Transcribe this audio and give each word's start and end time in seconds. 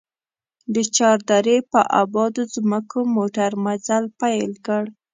د 0.73 0.75
چار 0.97 1.17
درې 1.31 1.57
په 1.71 1.79
ابادو 2.01 2.41
ځمکو 2.55 2.99
موټر 3.15 3.51
مزل 3.65 4.03
پيل 4.21 4.51
کړ. 4.65 4.83